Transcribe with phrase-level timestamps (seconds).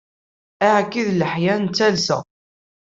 [0.65, 2.17] Aɛekki d leḥya n talsa.